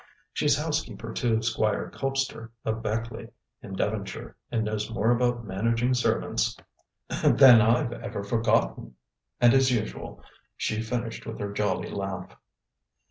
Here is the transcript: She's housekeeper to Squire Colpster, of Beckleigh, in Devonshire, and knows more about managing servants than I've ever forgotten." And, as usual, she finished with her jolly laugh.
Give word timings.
She's 0.33 0.57
housekeeper 0.57 1.13
to 1.13 1.43
Squire 1.43 1.91
Colpster, 1.93 2.49
of 2.65 2.81
Beckleigh, 2.81 3.27
in 3.61 3.75
Devonshire, 3.75 4.35
and 4.51 4.63
knows 4.65 4.89
more 4.89 5.11
about 5.11 5.45
managing 5.45 5.93
servants 5.93 6.57
than 7.23 7.61
I've 7.61 7.91
ever 7.93 8.23
forgotten." 8.23 8.95
And, 9.39 9.53
as 9.53 9.71
usual, 9.71 10.23
she 10.57 10.81
finished 10.81 11.27
with 11.27 11.37
her 11.39 11.53
jolly 11.53 11.91
laugh. 11.91 12.35